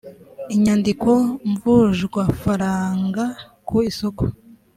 inyandiko 0.55 1.09
mvunjwafaranga 1.49 3.23
ku 3.67 3.75
isoko 3.89 4.23